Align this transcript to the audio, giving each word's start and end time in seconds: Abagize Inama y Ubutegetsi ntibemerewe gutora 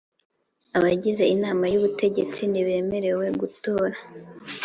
Abagize 0.77 1.23
Inama 1.35 1.65
y 1.73 1.77
Ubutegetsi 1.79 2.41
ntibemerewe 2.47 3.25
gutora 3.39 3.97